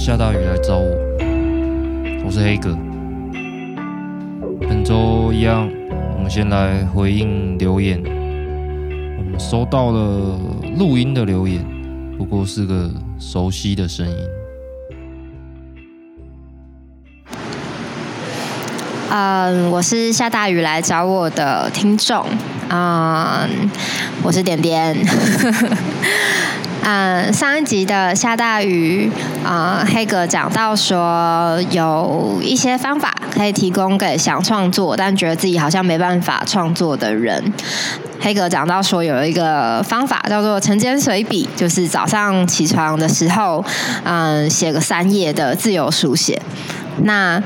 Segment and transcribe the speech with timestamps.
[0.00, 0.96] 下大雨来找我，
[2.24, 2.74] 我是黑哥。
[4.62, 5.70] 本周一样，
[6.16, 8.02] 我们先来回应留言。
[8.02, 10.38] 我们收到了
[10.78, 11.62] 录音的留言，
[12.16, 14.16] 不过是个熟悉的声音。
[19.10, 22.24] 嗯，我是下大雨来找我的听众。
[22.70, 23.68] 嗯，
[24.22, 24.96] 我是点点。
[26.82, 29.10] 嗯，上一集的下大雨，
[29.44, 37.52] 啊、黑格讲到说有一些方法可以提供给想创作但觉得自己好像没办法创作的人。
[38.20, 43.64] 黑格讲到说有一个方法叫做晨间随笔，就是早上起床的时候，
[44.04, 46.40] 嗯，写个三页的自由书写。
[47.04, 47.42] 那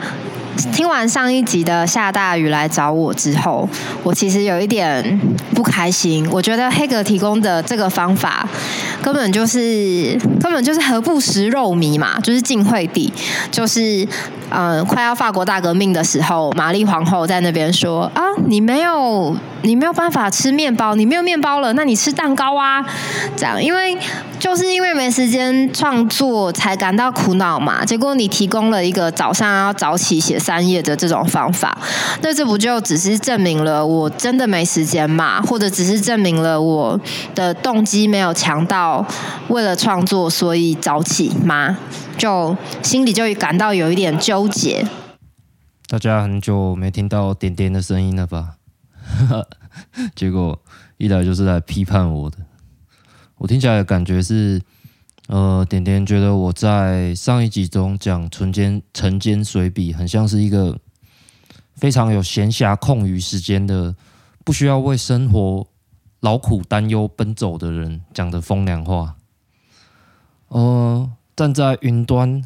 [0.73, 3.69] 听完上一集的下大雨来找我之后，
[4.03, 5.21] 我其实有一点
[5.55, 6.27] 不开心。
[6.31, 8.49] 我觉得黑格提供的这个方法
[9.03, 13.13] 根本就是根本就是何不食肉糜嘛，就是晋惠帝，
[13.51, 14.07] 就是
[14.57, 22.85] 嗯、快要法国大革命的时候，玛丽皇后在那边说啊，你没有你没有办法吃面包，你没有面包了，那你吃蛋糕啊，
[23.37, 23.99] 这样，因为
[24.39, 27.85] 就是因为没时间创作才感到苦恼嘛。
[27.85, 31.77] 结果你提供了一个早上要早起写三页的这种方法，
[32.23, 35.43] 那这不就只是证明了我真的没时间嘛？
[35.43, 37.01] 或者只是证明了我
[37.35, 39.05] 的动机没有强到
[39.49, 41.77] 为了创作所以早起吗？
[42.17, 44.87] 就心里就感到有一点纠结。
[45.87, 48.57] 大家很久没听到点点的声音了吧？
[50.15, 50.61] 结果
[50.97, 52.39] 一来就是来批判我的。
[53.37, 54.61] 我听起来的感觉是。
[55.27, 60.79] 呃，点点觉得我在上一集中讲晨间晨间随笔，很像是一个
[61.77, 63.97] 非常有闲暇空余时间的，
[64.45, 65.67] 不需要为生活
[66.21, 69.17] 劳苦担忧奔走的人讲的风凉话。
[70.49, 72.43] 呃，站在云端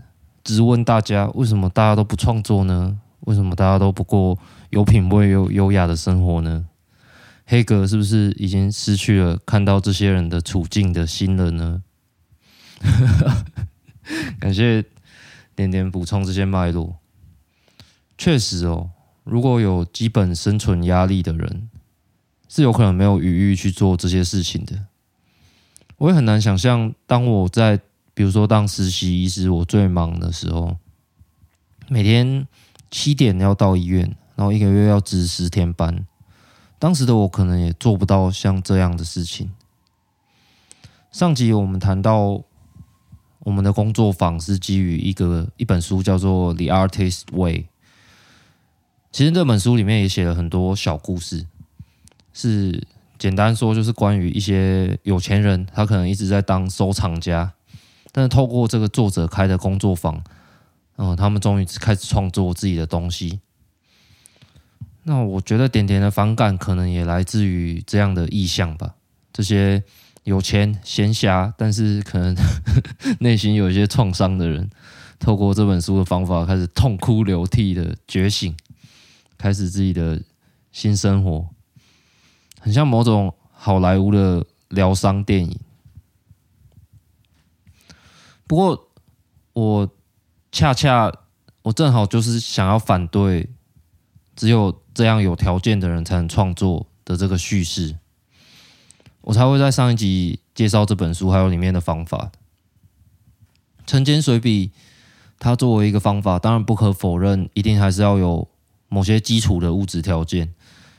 [0.55, 2.99] 质问大家，为什么大家都不创作呢？
[3.21, 4.39] 为什么大家都不过
[4.71, 6.65] 有品味又优雅的生活呢？
[7.45, 11.83] 黑格是不是已经失去了看到这些人的处境的心了呢？
[14.41, 14.83] 感谢
[15.55, 16.97] 点点补充这些脉络。
[18.17, 18.91] 确实哦，
[19.25, 21.69] 如果有基本生存压力的人，
[22.49, 24.87] 是有可能没有余裕去做这些事情的。
[25.99, 27.81] 我也很难想象，当我在
[28.19, 30.77] 比如说当实习医师，我最忙的时候，
[31.87, 32.49] 每天
[32.91, 36.05] 七点要到医院，然后一个月要值十天班，
[36.81, 39.53] 当时的我可能也做不到像这样的事情。
[41.13, 42.43] 上集我们谈到。
[43.45, 47.61] 我们的工作坊是基于一个一本书，叫做《The Artist Way》。
[49.11, 51.47] 其实这本书里面也写了很多小故事，
[52.35, 52.87] 是
[53.17, 57.55] 简单说就是关于一些有钱人，他可能一直在当收藏家，
[58.13, 60.23] 但是透过这个作者开的工作坊，
[60.97, 63.41] 嗯，他们终于开始创作自己的东西。
[65.05, 68.95] 那我觉得点点的反感可能也来自于这样的意象吧，
[69.33, 69.83] 这些。
[70.25, 72.37] 有钱闲暇，但是可能
[73.21, 74.69] 内心有一些创伤的人，
[75.19, 78.55] 透过这本书的方法，开始痛哭流涕的觉醒，
[79.39, 80.21] 开始自己的
[80.71, 81.49] 新生活，
[82.61, 85.59] 很像某种好莱坞的疗伤电影。
[88.49, 88.89] 不过，
[89.53, 89.89] 我
[90.51, 91.13] 恰恰
[91.63, 93.51] 我正好就是想要反对，
[94.35, 97.99] 只有这样有条件的人才能创作的这个叙事。
[99.21, 102.33] 我才会在上一集介绍这本书，还有里面的方法。
[103.87, 104.73] 晨间随笔，
[105.39, 108.49] 它作为一个方法，当然不可否认，一定还是要有
[108.89, 110.55] 某些基础的物质条件，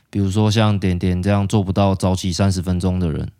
[0.08, 3.32] 比如说像点点这样做不到早起三十分钟的人，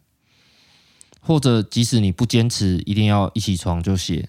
[1.21, 4.29] 或者即使你不坚持一定要一起床就写，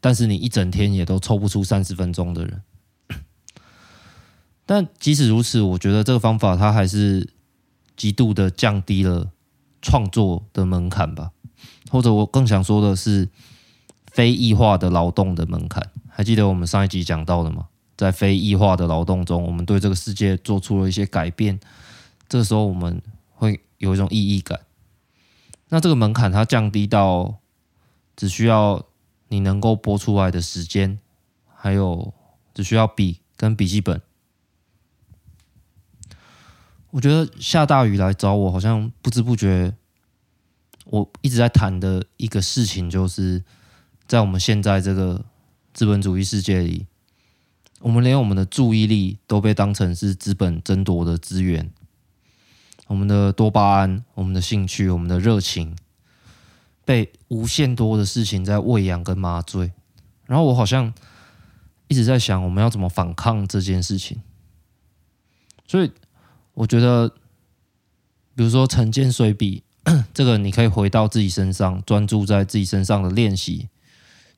[0.00, 2.62] 但是你一整天也都抽不出三十分钟的人。
[4.64, 7.28] 但即使如此，我觉得这个方法它还是
[7.96, 9.30] 极度的降低了。
[9.80, 11.30] 创作的门槛吧，
[11.88, 13.28] 或者我更想说的是，
[14.10, 15.88] 非异化的劳动的门槛。
[16.08, 17.68] 还记得我们上一集讲到的吗？
[17.96, 21.60] 在非异化的劳动中，我们对这个世界做出了一些改变。
[22.28, 24.58] 这个时候，我们会有一种意义感。
[25.68, 27.38] 那这个门槛它降低到
[28.16, 28.86] 只需要
[29.28, 30.98] 你能够拨出来的时间，
[31.54, 32.14] 还有
[32.54, 34.00] 只需要笔跟笔记本。
[36.90, 39.74] 我觉得下大雨来找我，好像不知不觉，
[40.86, 43.44] 我一直在谈的一个事情，就是
[44.06, 45.22] 在我们现在这个
[45.74, 46.86] 资本主义世界里，
[47.80, 51.70] 我们连我们的注意力都被当成是资本争夺的资源，
[52.88, 55.76] 我们的多巴胺、我们的兴趣、我们的热情，
[56.84, 59.72] 被无限多的事情在喂养跟麻醉，
[60.26, 60.92] 然后我好像
[61.86, 64.20] 一直在想，我们要怎么反抗这件事情。
[65.66, 65.92] 所以
[66.54, 67.08] 我觉得，
[68.34, 69.62] 比如说晨间随笔，
[70.14, 73.68] 这个你可以回到自己身上，专注在自己身上的练习。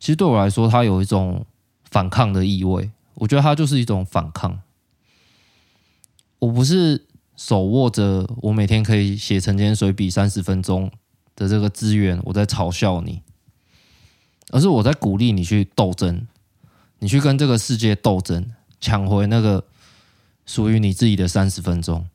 [0.01, 1.47] 其实对我来说，它有一种
[1.85, 2.91] 反抗的意味。
[3.15, 4.61] 我觉得它就是一种反抗。
[6.39, 7.07] 我不是
[7.41, 10.93] 手握着我每天可以写晨间随笔三十分钟
[11.35, 13.23] 的这个资源，我在嘲笑你，
[14.51, 16.27] 而是我在鼓励你去斗争，
[16.99, 18.45] 你去跟这个世界斗争，
[18.79, 19.65] 抢回那个。
[20.47, 22.09] 属于你自己的三十分钟。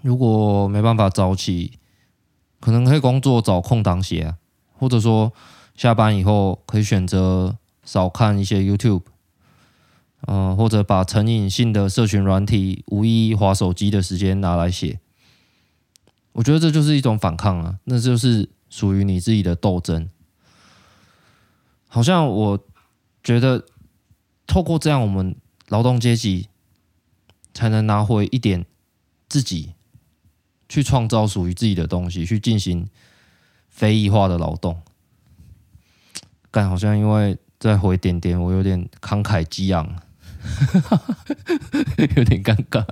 [0.00, 1.78] 如果没办法早起，
[2.58, 4.36] 可能可以工作找空档写啊，
[4.72, 5.32] 或者说
[5.76, 9.02] 下班以后可以选择少看一些 YouTube，
[10.26, 14.98] 呃，或者把成瘾性的社群软体无意义滑手机的时间拿来写。
[16.32, 20.08] 我觉得这就是一种反抗啊，那就是属于你自己的斗争。
[21.88, 22.58] 好像我
[23.22, 23.66] 觉得
[24.46, 25.36] 透过这样，我们
[25.68, 26.48] 劳动阶级。
[27.54, 28.64] 才能拿回一点
[29.28, 29.74] 自己，
[30.70, 32.88] 去创造属于自己的东西，去进行
[33.68, 34.80] 非异化的劳动。
[36.50, 39.94] 但好像因为再回点点，我有点慷慨激昂，
[42.16, 42.84] 有点尴尬。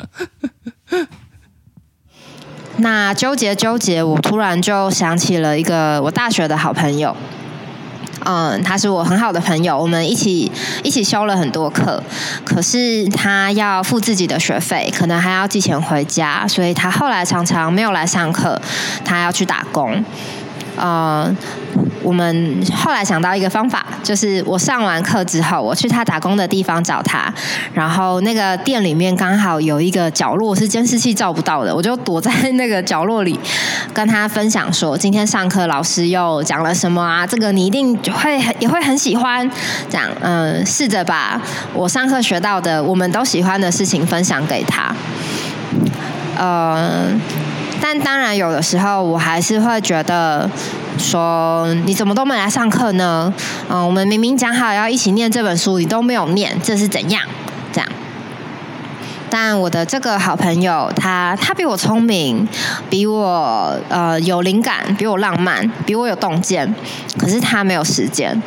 [2.76, 7.17] 那纠结纠结，我突然就想起了一个我大学的好朋友。
[8.25, 10.50] 嗯，他是我很好的朋友，我们一起
[10.85, 12.02] 一起修了很多课，
[12.44, 18.61] 可是他要付自己的学费，可能还要寄钱回家，所以他后来常常没有来上课，
[19.05, 20.05] 他要去打工。
[20.81, 21.31] 呃，
[22.03, 27.31] 我们后来想到一个方法，就是我上完课之后，我去他打工的地方找他，
[27.75, 33.38] 然后那个店里面刚好有一个角落是监视器照不到的，我就躲在那个角落里，
[33.93, 37.27] 跟他分享说，今天上课老师又讲了什么啊？
[37.27, 39.47] 这个你一定会也会很喜欢，
[39.91, 41.38] 这样，嗯、试着把
[41.75, 44.94] 我上课学到的我们都喜欢的事情分享给他，
[46.38, 47.11] 呃。
[47.82, 50.49] 但当然，有的时候我还是会觉得
[50.99, 53.32] 说，你怎么都没来上课呢？
[53.69, 57.23] 嗯，我们明明讲好要一起念这本书，你都没有念，这是怎样？
[57.73, 57.88] 这样。
[59.31, 62.47] 但我的这个好朋友，他他比我聪明，
[62.91, 66.73] 比我呃有灵感，比我浪漫，比我有洞见，
[67.19, 68.41] 可是他没有时间。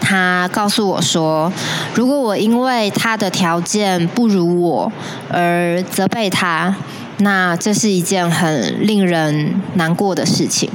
[0.00, 1.52] 他告诉我说，
[1.94, 4.92] 如果我因为他的条件不如我
[5.32, 6.74] 而责备他。
[7.18, 10.70] 那这是一件很令人难过的事情。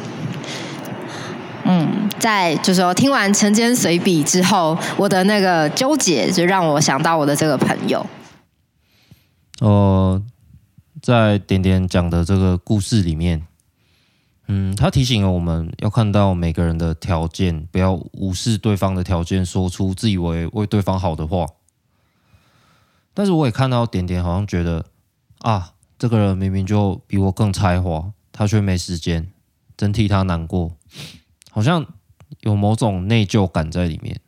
[1.63, 8.03] 嗯，在就是说听完晨间随笔之后，我的那个纠结就让我想到我的这个朋友。
[9.59, 10.19] 呃，
[10.99, 13.45] 在点点讲的这个故事里面，
[14.47, 21.45] 嗯，他提醒了我们要看到每个人的条件，不要无视对方的条件，说出自以为为对方好的话。
[23.13, 24.85] 但是我也看到点点好像觉得
[25.41, 25.73] 啊。
[26.01, 29.31] 这个人明明就比我更才华，他却没时间，
[29.77, 30.75] 真替他难过，
[31.51, 31.86] 好像
[32.39, 34.19] 有某种内疚感在里面。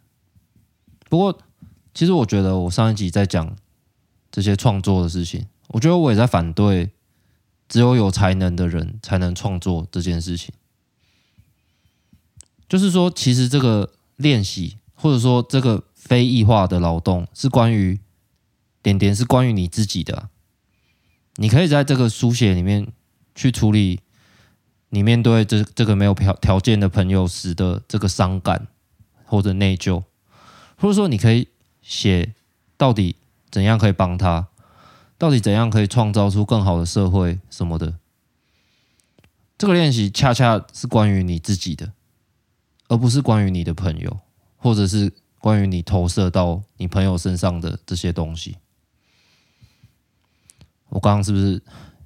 [1.10, 1.40] 不过，
[1.92, 3.56] 其实我觉得我上一集在讲
[4.30, 6.92] 这些创作的事情，我觉得我也在反对
[7.68, 10.54] 只有有才能的人才能创作这件事情。
[12.70, 18.00] 就是说，其实这个练习，或者说这个非异化的劳动，是关于
[18.84, 20.30] 点点，是关于你自己的。
[21.36, 22.88] 你可以在这个书写里面
[23.34, 24.02] 去处理
[24.90, 28.68] 你面对这这个没有条条件的朋友时的这个伤感
[29.26, 30.04] 或者内疚，
[30.78, 31.48] 或者说你可以
[31.82, 32.36] 写
[32.78, 33.16] 到底
[33.50, 34.48] 怎样可以帮他，
[35.18, 37.96] 到底怎样可以创造出更好的社会什么的。
[39.58, 41.94] 这个练习恰恰是关于你自己的，
[42.90, 44.20] 而不是关于你的朋友，
[44.58, 48.58] 或者是关于你投射到你朋友身上的这些东西。
[50.94, 51.60] 我刚刚是不是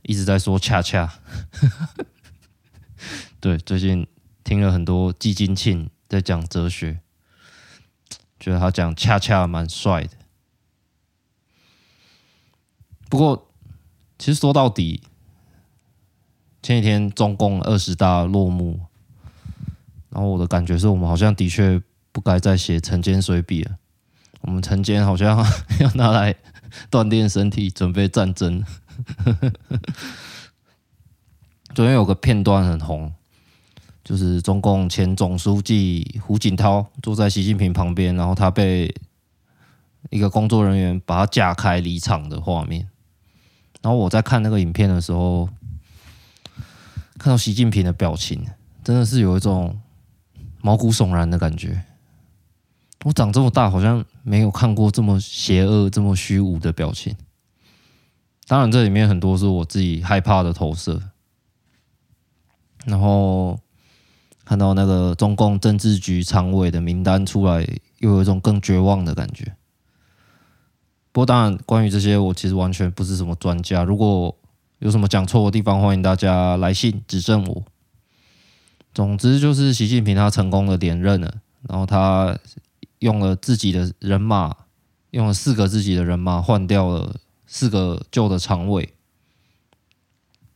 [0.04, 1.20] 一直在说恰恰？
[3.42, 4.08] 对，最近
[4.46, 7.02] 听了很多季金庆在讲哲学，
[8.40, 10.12] 觉得他讲恰恰蛮帅的。
[13.10, 13.52] 不过，
[14.18, 15.04] 其实说到底，
[16.64, 18.80] 前几天中共二十大落幕，
[20.10, 21.82] 然后我的感觉是我们好像的确
[22.14, 23.78] 不该再写晨间随笔了。
[24.40, 25.38] 我们晨间好像
[25.82, 26.34] 要拿来。
[26.90, 28.64] 锻炼身体，准备战争。
[31.74, 33.14] 昨天有个片段很红，
[34.04, 38.94] 就是中共前总书记胡锦涛坐在习近平旁边，然后他被
[40.10, 42.88] 一个工作人员把他架开离场的画面。
[43.82, 45.48] 然后我在看那个影片的时候，
[47.20, 48.48] 看到习近平的表情，
[48.84, 49.80] 真的是有一种
[50.62, 51.84] 毛骨悚然的感觉。
[53.08, 57.16] 我长这么大好像没有看过这么邪恶、这么虚无的表情。
[58.48, 61.02] 当然，这里面很多是我自己害怕的投射。
[62.86, 63.58] 然后
[64.44, 67.66] 看到那个中共政治局常委的名单出来，
[68.00, 69.56] 又有一种更绝望的感觉。
[71.14, 73.86] 不过，当然，关于这些，我其实完全不是什么专家。
[73.86, 74.36] 如果
[74.80, 77.64] 有什么讲错的地方，欢迎大家来信指正我。
[78.94, 81.34] 总之，就是习近平他成功的连任了，
[81.70, 82.38] 然后他
[83.00, 84.56] 用了自己的人马，
[85.12, 88.94] 用了四个自己的人马换掉了四个旧的常委。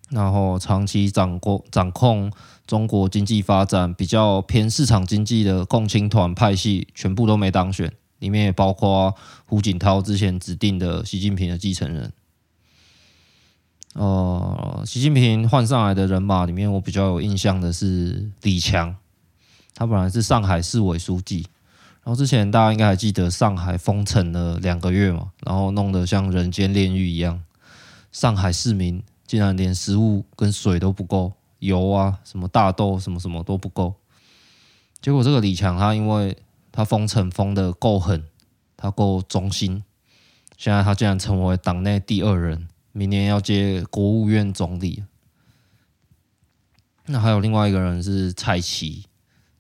[0.10, 2.29] 然后长期掌控掌控
[2.67, 12.12] 中国经济发展比较偏市场经济的共青团派系全部都没当选，里面也包括胡锦涛之前指定的习近平的继承人。
[13.93, 18.93] 呃，习近平换上来的人马里面，我比较有印象的是李强，
[19.74, 21.48] 他本来是上海市委书记，
[22.03, 27.43] 然后之前大家应该还记得上海封城了两个月嘛，然后弄得像人间炼狱一样，
[28.12, 29.03] 上海市民。
[29.27, 33.96] 竟然连食物跟水都不够，油啊，什么大豆，什么什么都不够。
[35.00, 36.38] 结果这个李强，他因为
[36.70, 38.25] 他封城封得够狠，
[38.75, 39.86] 他够忠心，
[40.58, 45.05] 现在他竟然成为党内第二人，明年要接国务院总理。
[47.05, 49.05] 那还有另外一个人是蔡奇，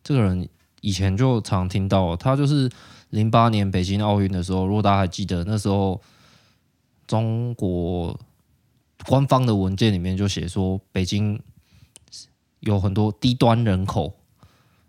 [0.03, 0.49] 这个人
[0.81, 2.69] 以前就常听到，他就是
[3.09, 6.01] 零八年北京奥运的时候，如果大家还记得，那时候
[7.07, 8.19] 中国。
[9.07, 11.41] 官方的文件里面就写说，北京
[12.59, 14.15] 有很多低端人口，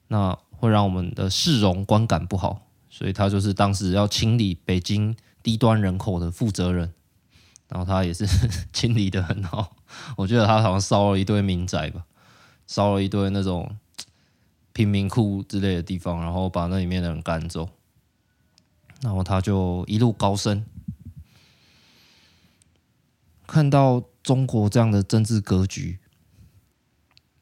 [0.08, 6.92] 那会让我们的市容观感不好，所以他就是当时要清理北京低端人口的负责人，
[7.68, 8.26] 然后他也是
[8.70, 9.74] 清理得很好，
[10.18, 12.04] 我觉得他好像烧了一堆民宅吧，
[12.66, 13.78] 烧了一堆那种
[14.72, 17.68] 贫民窟之类的地方，然后把那里面的人赶走，
[19.00, 20.64] 然后他就一路高升。
[23.46, 25.98] 看到中国这样的政治格局，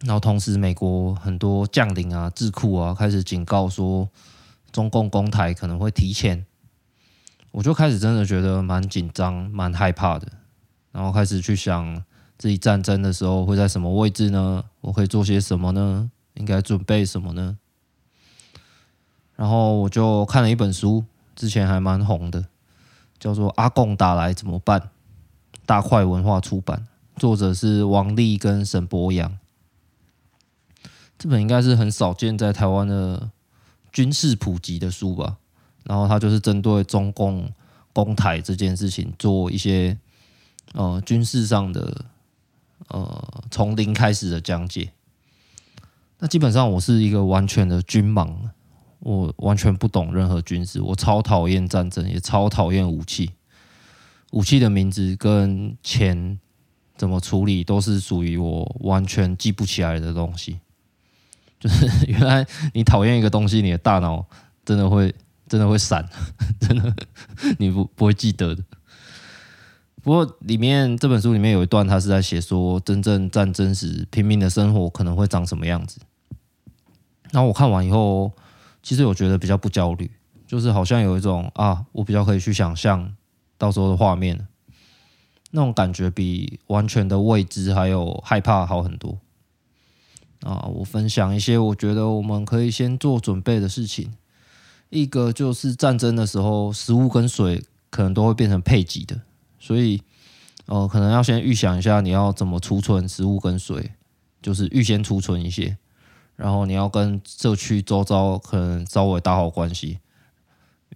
[0.01, 4.09] 然后同时美国很多将领啊、智库啊开始警告说，
[4.73, 6.45] 中共攻台可能会提前，
[7.53, 10.27] 我就开始真的觉得蛮紧张、蛮害怕的，
[10.91, 12.03] 然后开始去想
[12.37, 14.65] 自己战争的时候会在什么位置呢？
[14.81, 16.11] 我可以做些什么呢？
[16.35, 17.59] 应该准备什么呢？
[19.37, 22.47] 然后我就看了一本书，之前还蛮红的，
[23.19, 24.81] 叫做《阿贡打来怎么办》。
[25.65, 29.39] 大块文化出版，作者是王丽跟沈博洋。
[31.17, 33.31] 这本应该是很少见在台湾的
[33.93, 35.39] 军事普及的书吧。
[35.85, 37.53] 然后他就是针对中共
[37.93, 39.97] 攻台这件事情做一些
[40.73, 42.05] 呃军事上的
[42.89, 44.93] 呃从零开始的讲解。
[46.21, 48.31] 那基本上我是一个完全的军盲，
[48.99, 53.31] 我完全不懂任何军事，我超讨厌战争，也超讨厌武器。
[54.33, 56.39] 武器的名字跟钱
[56.97, 60.61] 怎么处理，都是属于我完全记不起来的东西。
[61.59, 64.25] 就是 原来你讨厌一个东西，你的大脑
[64.65, 65.15] 真的会
[65.49, 66.07] 真的会闪，
[66.61, 66.95] 真的
[67.59, 68.63] 你不不会记得的。
[70.03, 76.01] 不过里面这本书里面有一段，他是在写说，真正战争时平民的生活可能会长什么样子。
[77.33, 78.33] 然后我看完以后，
[78.83, 80.11] 其实我觉得比较不焦虑，
[80.47, 83.15] 就是好像有一种啊，我比较可以去想象。
[83.59, 84.49] 到时候的画面，
[85.51, 89.19] 那种感觉比完全的未知还有害怕好很多
[90.41, 90.65] 啊！
[90.73, 94.15] 我分享一些我觉得我们可以先做准备的事情。
[94.89, 99.21] 一个就是战争的时候，食物跟水可能都会变成配给的，
[99.59, 100.03] 所以
[100.65, 103.93] 呃，可能要先预想一下你要怎么储存食物跟水，
[104.41, 105.77] 就是预先储存一些，
[106.41, 109.99] 然后你要跟社区周遭可能稍微打好关系，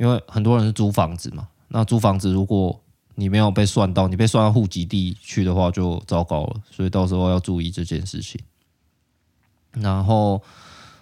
[0.01, 1.49] 因为很多人是租房子嘛。
[1.69, 2.81] 那租房子，如果
[3.17, 6.63] 你没有被算到，你被算到户籍地去的话，就糟糕了。
[6.71, 8.41] 所以到时候要注意这件事情。
[9.73, 10.41] 然后，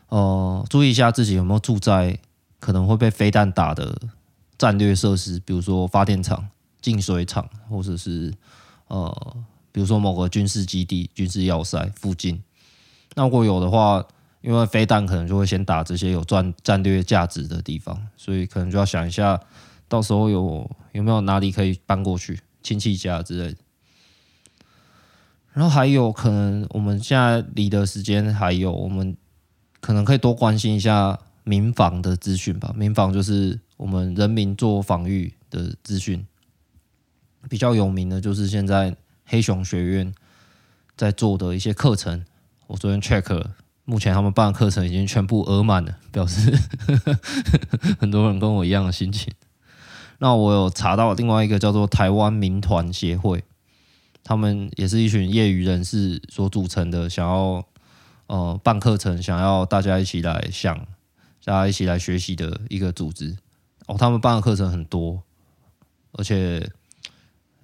[0.08, 2.18] 呃，注意一下自己有没有住在
[2.58, 3.96] 可能会被飞弹打的
[4.58, 6.48] 战略设施，比如说发电厂、
[6.80, 8.34] 净水厂，或者是
[8.88, 9.36] 呃，
[9.70, 12.42] 比如说某个军事基地、军事要塞附近。
[13.14, 14.04] 那如果有的话，
[14.42, 19.40] 因为飞弹可能就会先打这些有战战略价值的地方，所以可能就要想一下。
[19.88, 23.58] 到时候有有没有哪里可以搬过去亲戚家之类的，
[25.52, 29.14] 然后还有可能我们现在离的时间还有，我们
[29.82, 32.72] 可能可以多关心一下民防的资讯吧。
[32.74, 36.26] 民防就是我们人民做防御的资讯，
[37.50, 38.96] 比较有名的就是现在
[39.26, 40.14] 黑熊学院
[40.96, 42.24] 在做的一些课程。
[42.66, 43.54] 我昨天 check 了，
[43.84, 46.56] 目前他们办的课程已经全部额满了， 表示
[47.98, 49.32] 很多人跟我一样的心情。
[50.18, 53.42] 那我有查到另外一个叫做台湾民团协会，
[54.22, 57.66] 他们也是一群业余人士所组成的，想要
[58.28, 60.76] 呃办课程，想要大家一起来想，
[61.44, 63.36] 大家一起来学习的一个组织。
[63.86, 65.24] 哦，他们办的课程很多，
[66.12, 66.70] 而且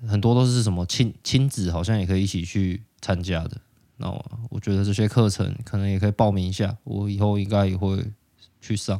[0.09, 3.59] 很多都是什么亲亲子，好像也可以一起去参加的。
[4.00, 8.12] 那我我觉得这些课程可能也可以报名一下，我以后应该也会
[8.61, 8.99] 去上。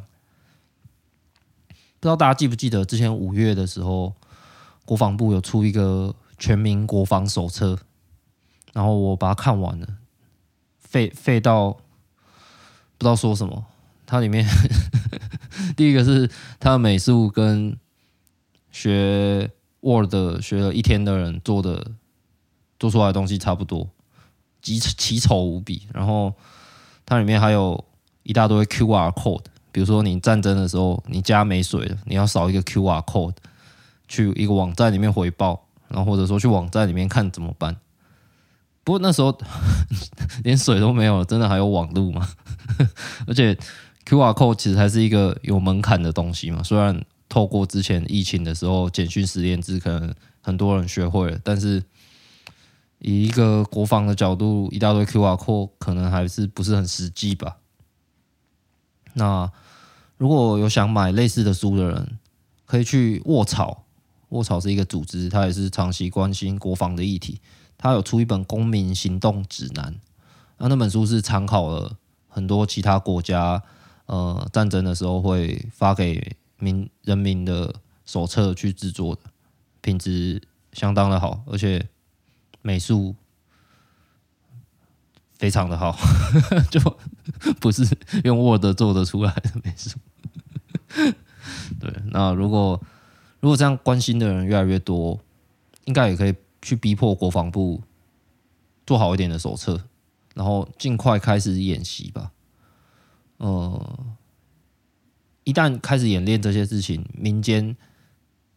[1.67, 4.13] 不知道大家记不记得之前五月的时候，
[4.85, 7.79] 国防部有出一个全民国防手册，
[8.73, 9.87] 然后我把它看完了，
[10.79, 11.79] 废废到不
[12.99, 13.65] 知道说什么。
[14.05, 14.45] 它里面
[15.77, 16.29] 第一个是
[16.59, 17.77] 它的美术跟
[18.71, 19.51] 学
[19.81, 21.91] Word 学了一天的人做的
[22.79, 23.89] 做出来的东西差不多。
[24.61, 26.33] 奇奇丑无比，然后
[27.05, 27.83] 它里面还有
[28.23, 33.35] 一大堆 QR code，比如说你战争的时候，你家没水了，你要扫一个 QR code
[34.07, 37.75] 去一个网站里面回报，然后或者说去网站里面看怎么办。
[38.83, 39.35] 不过那时候
[40.43, 42.27] 连水都没有了，真的还有网路吗？
[43.27, 43.55] 而且
[44.05, 51.83] QR code 其实还是一个有门槛的东西嘛，虽然透过之前疫情的时候简讯实联制，可能很多人学会了，但是。
[52.99, 57.57] 以一个国防的角度，一大堆 QR code 可能还是不是很实际吧。
[59.13, 59.49] 那
[60.17, 62.19] 如果有想买类似的书的人，
[62.65, 63.85] 可以去卧槽。
[64.29, 67.41] 卧槽是一个组织，它也是长期关心国防的议题。
[67.77, 69.93] 它有出一本《公民行动指南》，
[70.57, 73.63] 那那本书是参考了很多其他国家
[74.05, 77.73] 呃战争的时候会发给民人民的
[78.05, 79.21] 手册去制作的，
[79.81, 80.41] 品质
[80.73, 81.87] 相当的好，而且。
[82.61, 83.15] 美术
[85.37, 85.97] 非常的好，
[86.69, 86.79] 就
[87.61, 87.87] 不是
[88.25, 89.97] 用 Word 做得出来的美术。
[91.79, 92.81] 对，那如果
[93.39, 95.17] 如果这样关心的人越来越多，
[95.85, 97.81] 应该也可以去逼迫国防部
[98.85, 99.81] 做好一点的手册，
[100.35, 102.31] 然后尽快开始演习吧。
[103.37, 103.99] 呃，
[105.45, 107.77] 一旦开始演练这些事情，民间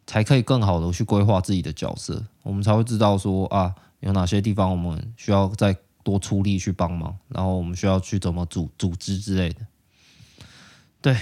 [0.05, 3.73] 才可以更好的去规划自己的角色，我们才会知道说啊。
[4.03, 9.65] 有哪些地方我们需要再多出力去帮忙，然后我们需要去怎么组组织之类的。
[11.01, 11.17] 对，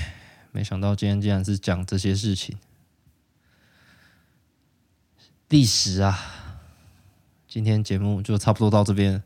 [0.51, 2.57] 没想到今天竟然是讲这些事情。
[5.49, 6.17] 历史啊，
[7.47, 9.21] 今天节目就差不多到这边。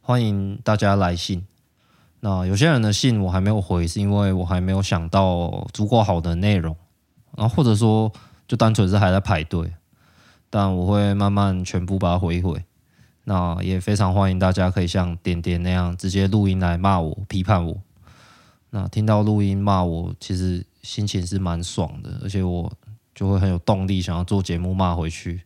[0.00, 1.46] 欢迎大家来信。
[2.20, 6.74] 那有些人的信我还没有回，是因为我还没有想到足够好的内容，
[7.36, 8.10] 然后或者说
[8.48, 9.74] 就单纯是还在排队。
[10.54, 12.62] 但我会慢慢全部把它回一回，
[13.24, 17.80] 那也非常欢迎大家可以像点点那样直接录音来骂我、批判我。
[18.68, 22.70] 那听到录音骂我，其实心情是蛮爽的，而且我
[23.14, 25.40] 就会很有动力想要做节目骂回去。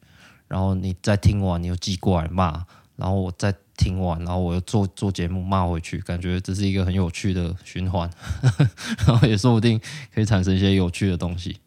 [0.48, 2.64] 然后你再听完，你又寄过来骂，
[2.96, 8.10] 然后我再听完，然后我又做做节目骂回去，感觉这是一个很有趣的循环，
[9.06, 9.80] 然后也说不定
[10.12, 11.58] 可以产生一些有趣的东西。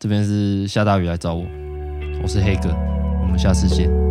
[0.00, 1.67] 这边是下大雨来找我。
[2.22, 2.70] 我是黑哥，
[3.22, 4.07] 我们下次见。